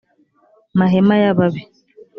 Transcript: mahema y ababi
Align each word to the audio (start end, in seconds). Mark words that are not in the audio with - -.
mahema 0.77 1.13
y 1.21 1.25
ababi 1.31 1.61